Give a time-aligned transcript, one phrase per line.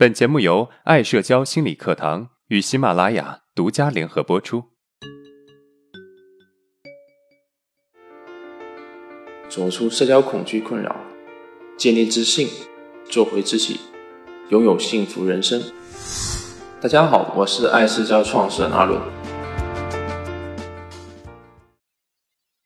[0.00, 4.64] 本节目由爱社交心理课堂与喜马拉雅独家联合播出。
[9.50, 10.96] 走出社交恐惧困扰，
[11.76, 12.48] 建立自信，
[13.10, 13.78] 做回自己，
[14.48, 15.62] 拥有幸福人生。
[16.80, 18.98] 大家好，我是爱社交创始人阿伦。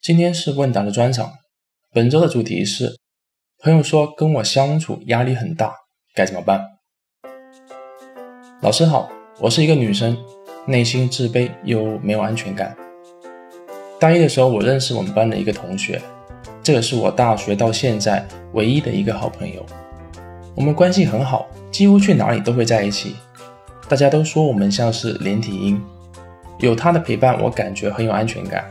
[0.01, 1.33] 今天是问答的专场，
[1.93, 2.97] 本周的主题是：
[3.59, 5.75] 朋友说跟我相处压力很大，
[6.15, 6.74] 该怎么办？
[8.65, 10.17] 老师好，我是一个女生，
[10.65, 12.75] 内心自卑又没有安全感。
[14.01, 16.01] 大一的时候，我认识我们班的一个同学，
[16.63, 19.63] 这个是我大学到现在唯一的一个好朋友。
[20.55, 23.17] 我们关系很好，几乎去哪里都会在一起。
[23.87, 25.79] 大家都说我们像是连体婴，
[26.59, 28.65] 有他的陪伴，我感觉很有安全感。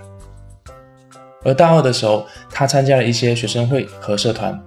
[1.44, 4.60] 而大二的时候，他参加了一些学生会和社团，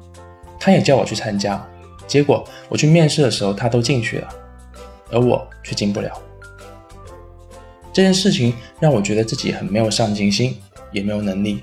[0.61, 1.61] 他也叫我去参加，
[2.07, 4.29] 结果我去面试的时候，他都进去了。
[5.11, 6.11] 而我却进不了，
[7.93, 10.57] 这件事情让我觉得自己很没有上进心，
[10.93, 11.63] 也没有能力。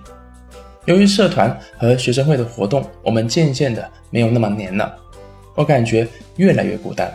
[0.86, 4.94] 由于社团和学生会的活动，我们渐渐的没有那么黏了，
[5.56, 7.14] 我感觉越来越孤单。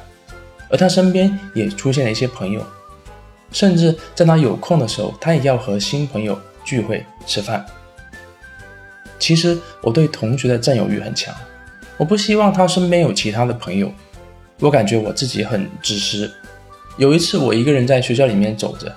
[0.71, 2.63] 而他身边也出现了一些朋友，
[3.51, 7.65] 甚至在他有空的时候，他也要和新朋友聚会吃饭。
[9.19, 11.35] 其实我对同学的占有欲很强，
[11.97, 13.91] 我不希望他身边有其他的朋友。
[14.61, 16.33] 我感觉我自己很自私。
[16.97, 18.93] 有一次，我一个人在学校里面走着，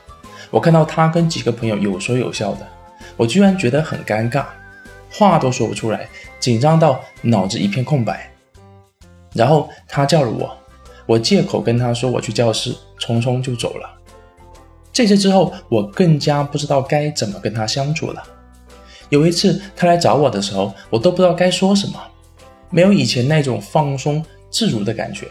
[0.50, 2.67] 我看到他跟几个朋友有说有笑的，
[3.16, 4.45] 我居然觉得很尴尬，
[5.12, 8.28] 话都说不出来，紧张到脑子一片空白。
[9.34, 10.58] 然后他叫了我，
[11.06, 13.89] 我借口跟他说我去教室，匆匆就走了。
[14.92, 18.23] 这次之后，我更加不知道该怎么跟他相处了。
[19.09, 22.02] 有一次他来找我的时候，我都不知道该说什么，
[22.72, 25.28] 没有以前那种放松自如的感觉。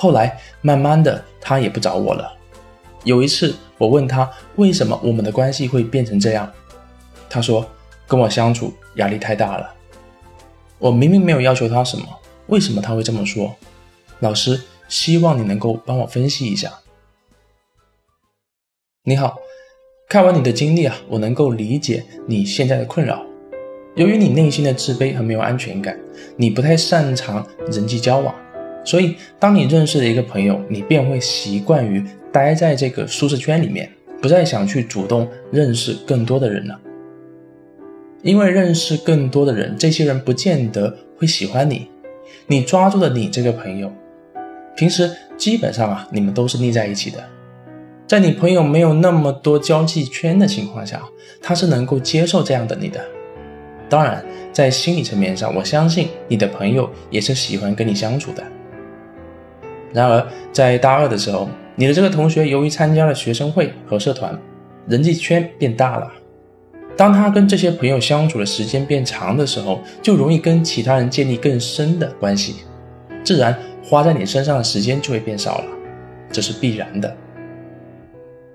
[0.00, 2.32] 后来慢慢的，他也不找我了。
[3.04, 6.50] 有一次，我问他为什么我们的关系会变成这样，
[7.28, 7.66] 他说
[8.06, 9.74] 跟我相处压力太大了。
[10.78, 12.06] 我明明没有要求他什么，
[12.46, 13.54] 为什么他会这么说？
[14.20, 14.58] 老师，
[14.88, 16.72] 希望你能够帮我分析一下。
[19.04, 19.36] 你好，
[20.08, 23.22] 看完你的经历啊，我能够理解你现在的困扰。
[23.96, 26.00] 由于你内心的自卑和没有安全感，
[26.36, 28.34] 你不太擅长人际交往。
[28.84, 32.02] 所以，当你认识了一个朋友，你便会习惯于
[32.32, 36.80] 待在这个舒适圈里面，不再想去主动认识更多的人了。
[38.22, 41.88] 因为认识更多的人，这些人不见得会喜欢你。
[42.46, 43.92] 你抓住了你这个朋友，
[44.76, 47.22] 平时基本上啊，你们都是腻在一起的。
[48.06, 51.02] 在你朋友没有那么多交际圈的情况下，
[51.40, 53.00] 他是能够接受这样的你的。
[53.88, 58.42] 当然，在心理层面上，我相信你的朋友也是喜欢跟你相处的。
[59.92, 64.38] 然而，在大二的时候，你的这个同学由于参加了学生会和社团，
[64.86, 66.10] 人际圈变大了。
[66.96, 72.56] 当他跟这些朋友相处的时间变长的时候，就容易跟其他人建立更深的关系，
[73.24, 75.64] 自然花在你身上的时间就会变少了，
[76.30, 77.16] 这是必然的。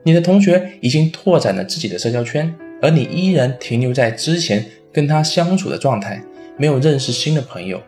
[0.03, 4.63] 你的同学已经拓展了自己的社交圈，而你依然停留在之前
[4.93, 6.21] 跟他相处的状态，
[6.57, 7.81] 没有认识新的朋友。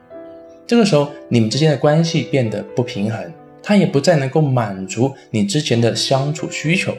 [0.66, 3.31] 这个时候，你们之间的关系变得不平衡，
[3.67, 6.95] 他也不再能够满足你之前的相处需求。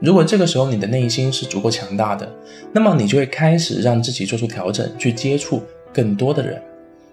[0.00, 2.26] 如果这个时候你的内心是足够强大的，
[2.72, 5.62] 那么你就会开始让自己做出调整，去接触
[5.92, 6.62] 更多的人，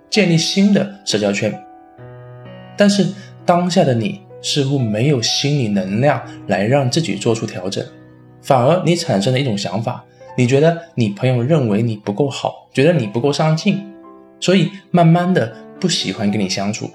[0.09, 1.53] 建立新的社交圈。
[2.77, 3.05] 但是
[3.45, 7.85] 当下的你似乎没有心理能量来让自己做出调整，
[8.41, 10.05] 反而你产生了一种想法，
[10.37, 13.85] 你觉得你朋友认为你不够好，觉得你不够上进。
[14.39, 16.89] 所以，慢慢的不喜欢跟你相处，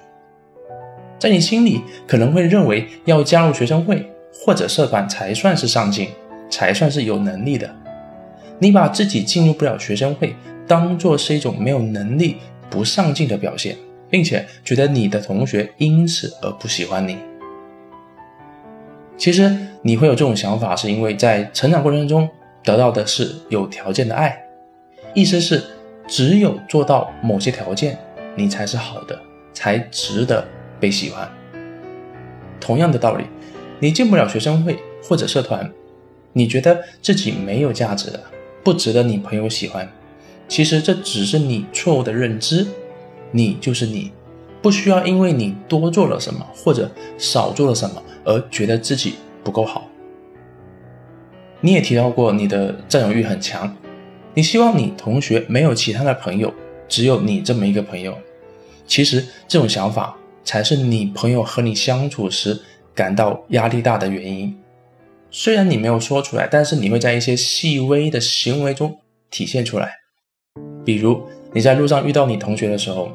[1.19, 6.09] 在你心里可能会认为要加入学生会或者社团才算是上进，
[6.49, 7.75] 才算是有能力的。
[8.59, 10.35] 你把自己进入不了学生会
[10.67, 12.37] 当做是一种没有能力、
[12.71, 13.77] 不上进的表现，
[14.09, 17.19] 并且觉得你的同学因此而不喜欢你。
[19.17, 22.29] 其实你会有这种想法，是因为在成长过程中
[22.63, 24.41] 得到的是有条件的爱，
[25.15, 25.63] 意思是。
[26.11, 27.99] 只有做到某些条件，
[28.35, 29.21] 你才是好的，
[29.53, 30.43] 才值得
[30.81, 31.31] 被喜欢。
[32.61, 33.25] 同样的道理，
[33.81, 35.73] 你进不了学生会或者社团，
[36.33, 38.13] 你觉得自己没有价值，
[38.63, 39.91] 不值得你朋友喜欢。
[40.49, 42.67] 其实这只是你错误的认知，
[43.33, 44.13] 你就是你，
[44.61, 49.15] 不需要因为你多做了什么或者少做了什么而觉得自己
[49.45, 49.87] 不够好。
[51.61, 53.77] 你也提到过你的占有欲很强。
[54.35, 56.55] 你希望你同学没有其他的朋友，
[56.89, 58.17] 只有你这么一个朋友。
[58.87, 60.17] 其实这种想法
[60.49, 62.59] 才是你朋友和你相处时
[62.95, 64.57] 感到压力大的原因。
[65.31, 68.97] 虽然你没有说出来，但是你会在一些细微的行为中
[69.31, 69.91] 体现出来。
[70.87, 71.23] 比如
[71.53, 73.11] 你在路上遇到你同学的时候，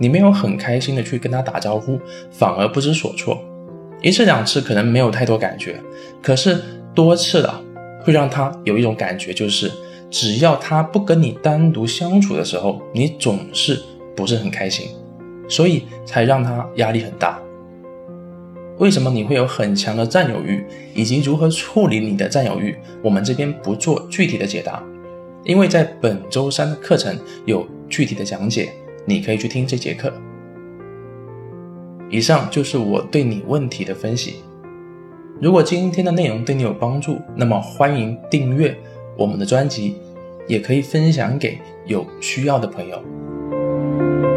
[0.00, 2.00] 你没有很开心的去跟他打招呼，
[2.30, 3.38] 反而不知所措。
[4.00, 5.78] 一次两次可能没有太多感觉，
[6.22, 6.58] 可是
[6.94, 7.62] 多次了
[8.02, 9.70] 会让他有一种感觉，就是
[10.10, 13.78] 只要他不跟你单独相处的时候，你总是
[14.16, 14.88] 不是很开心，
[15.48, 17.40] 所以才让他压力很大。
[18.78, 20.64] 为什么你会有很强的占有欲，
[20.94, 22.76] 以及如何处理你的占有欲？
[23.02, 24.80] 我们这边不做具体的解答，
[25.42, 28.72] 因为在本周三的课程有具体的讲解，
[29.04, 30.12] 你可以去听这节课。
[32.08, 34.36] 以上就是我对你问题的分析。
[35.40, 38.76] 如果今天的内容对你有帮助，那么欢迎订阅
[39.16, 39.96] 我们的专辑，
[40.46, 44.27] 也可以分享给有需要的朋友。